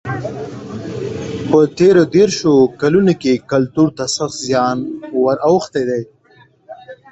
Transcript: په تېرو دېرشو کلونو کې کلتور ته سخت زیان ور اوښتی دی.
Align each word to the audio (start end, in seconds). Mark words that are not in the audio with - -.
په 1.49 1.59
تېرو 1.77 2.03
دېرشو 2.15 2.53
کلونو 2.81 3.13
کې 3.21 3.43
کلتور 3.51 3.87
ته 3.97 4.05
سخت 4.15 4.37
زیان 4.47 4.77
ور 5.23 5.37
اوښتی 5.49 5.83
دی. 5.89 6.01